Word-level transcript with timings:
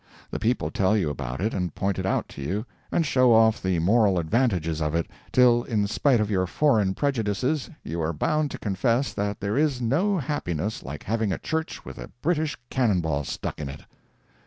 The 0.31 0.39
people 0.39 0.71
tell 0.71 0.97
you 0.97 1.11
about 1.11 1.41
it, 1.41 1.53
and 1.53 1.75
point 1.75 1.99
it 1.99 2.07
out 2.07 2.27
to 2.29 2.41
you, 2.41 2.65
and 2.91 3.05
show 3.05 3.31
off 3.35 3.61
the 3.61 3.77
moral 3.77 4.17
advantages 4.17 4.81
of 4.81 4.95
it, 4.95 5.05
till, 5.31 5.61
in 5.63 5.85
spite 5.85 6.19
of 6.19 6.31
your 6.31 6.47
foreign 6.47 6.95
prejudices, 6.95 7.69
you 7.83 8.01
are 8.01 8.11
bound 8.11 8.49
to 8.49 8.57
confess 8.57 9.13
that 9.13 9.39
there 9.41 9.59
is 9.59 9.79
no 9.79 10.17
happiness 10.17 10.81
like 10.81 11.03
having 11.03 11.31
a 11.31 11.37
church 11.37 11.85
with 11.85 11.99
a 11.99 12.07
British 12.23 12.57
cannon 12.71 12.99
ball 12.99 13.23
stuck 13.23 13.61
in 13.61 13.69
it. 13.69 13.81